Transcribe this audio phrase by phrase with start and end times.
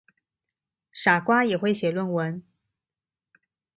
[0.91, 2.43] 傻瓜也會寫論文